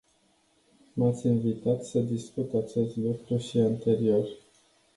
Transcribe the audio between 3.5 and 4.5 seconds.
anterior.